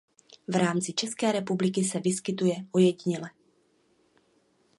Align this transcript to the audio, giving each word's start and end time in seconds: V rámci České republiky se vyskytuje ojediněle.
V 0.47 0.55
rámci 0.55 0.93
České 0.93 1.31
republiky 1.31 1.83
se 1.83 1.99
vyskytuje 1.99 2.53
ojediněle. 2.71 3.29